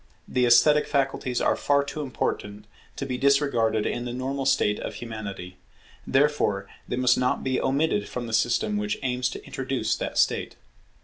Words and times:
The 0.27 0.47
esthetic 0.47 0.87
faculties 0.87 1.39
are 1.41 1.55
far 1.55 1.83
too 1.83 2.01
important 2.01 2.65
to 2.95 3.05
be 3.05 3.19
disregarded 3.19 3.85
in 3.85 4.05
the 4.05 4.13
normal 4.13 4.47
state 4.47 4.79
of 4.79 4.95
Humanity; 4.95 5.57
therefore 6.07 6.67
they 6.87 6.95
must 6.95 7.19
not 7.19 7.43
be 7.43 7.61
omitted 7.61 8.09
from 8.09 8.25
the 8.25 8.33
system 8.33 8.77
which 8.77 8.97
aims 9.03 9.29
to 9.29 9.45
introduce 9.45 9.95
that 9.97 10.17
state. 10.17 10.55